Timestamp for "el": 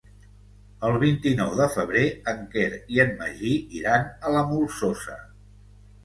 0.87-0.95